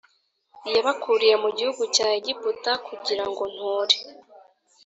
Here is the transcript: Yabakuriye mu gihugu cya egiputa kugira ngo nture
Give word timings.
Yabakuriye 0.73 1.35
mu 1.43 1.49
gihugu 1.57 1.83
cya 1.95 2.07
egiputa 2.17 2.71
kugira 2.87 3.23
ngo 3.29 3.43
nture 3.53 3.97